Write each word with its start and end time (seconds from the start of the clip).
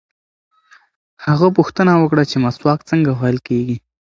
هغه 1.25 1.47
پوښتنه 1.57 1.93
وکړه 1.97 2.23
چې 2.31 2.37
مسواک 2.45 2.79
څنګه 2.89 3.09
وهل 3.13 3.37
کېږي. 3.47 3.77